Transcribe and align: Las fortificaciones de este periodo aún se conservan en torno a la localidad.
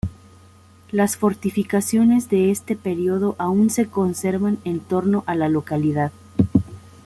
Las 0.89 1.15
fortificaciones 1.15 2.27
de 2.27 2.49
este 2.49 2.75
periodo 2.75 3.35
aún 3.37 3.69
se 3.69 3.85
conservan 3.85 4.57
en 4.63 4.79
torno 4.79 5.23
a 5.27 5.35
la 5.35 5.47
localidad. 5.47 6.11